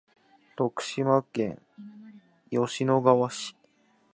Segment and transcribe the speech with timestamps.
[0.55, 1.61] 徳島県
[2.49, 3.55] 吉野川市